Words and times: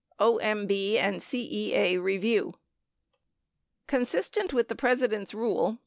OMB 0.19 0.95
and 0.97 1.17
CEA 1.17 1.73
Bevieio 1.99 2.55
Consistent 3.85 4.51
with 4.51 4.67
the 4.67 4.75
President's 4.75 5.35
rule. 5.35 5.79